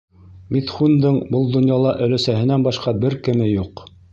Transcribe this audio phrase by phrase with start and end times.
[0.55, 3.89] Митхундың был донъяла өләсәһенән башҡа бер кеме юҡ.